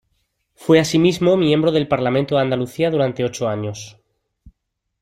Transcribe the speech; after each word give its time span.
Fue 0.55 0.79
asimismo 0.79 1.37
miembro 1.37 1.71
del 1.71 1.87
Parlamento 1.87 2.33
de 2.35 2.41
Andalucía 2.41 2.89
durante 2.89 3.23
ocho 3.23 3.47
años. 3.47 3.99